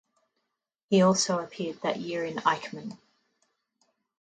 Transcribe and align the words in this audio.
He 0.89 1.03
also 1.03 1.37
appeared 1.37 1.79
that 1.83 1.99
year 1.99 2.25
in 2.25 2.37
Eichmann. 2.37 2.97